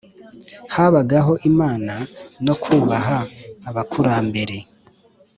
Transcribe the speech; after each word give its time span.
habagaho 0.75 1.33
imana 1.49 1.93
no 2.45 2.53
kubaha 2.63 3.17
abakurambere, 3.69 4.57